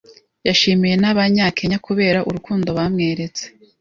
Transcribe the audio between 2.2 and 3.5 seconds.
urukundo bamweretse